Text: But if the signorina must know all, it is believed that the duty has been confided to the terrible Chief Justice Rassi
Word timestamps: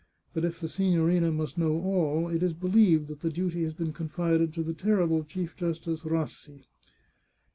But 0.33 0.43
if 0.43 0.59
the 0.59 0.67
signorina 0.67 1.31
must 1.31 1.59
know 1.59 1.79
all, 1.79 2.27
it 2.27 2.41
is 2.41 2.53
believed 2.55 3.07
that 3.07 3.19
the 3.21 3.29
duty 3.29 3.61
has 3.65 3.75
been 3.75 3.93
confided 3.93 4.51
to 4.55 4.63
the 4.63 4.73
terrible 4.73 5.23
Chief 5.23 5.55
Justice 5.55 6.01
Rassi 6.01 6.63